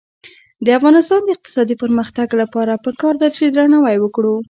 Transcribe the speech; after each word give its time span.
د 0.65 0.67
افغانستان 0.79 1.21
د 1.23 1.29
اقتصادي 1.35 1.75
پرمختګ 1.83 2.27
لپاره 2.41 2.81
پکار 2.85 3.13
ده 3.21 3.27
چې 3.35 3.43
درناوی 3.55 3.97
وکړو. 3.99 4.35